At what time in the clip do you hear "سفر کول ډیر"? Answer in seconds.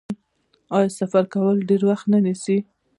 0.99-1.81